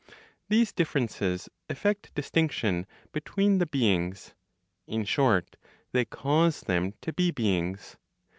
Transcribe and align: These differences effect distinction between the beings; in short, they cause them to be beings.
These 0.49 0.71
differences 0.73 1.47
effect 1.69 2.11
distinction 2.15 2.87
between 3.11 3.59
the 3.59 3.67
beings; 3.67 4.33
in 4.87 5.05
short, 5.05 5.57
they 5.91 6.05
cause 6.05 6.61
them 6.61 6.95
to 7.01 7.13
be 7.13 7.29
beings. 7.29 7.97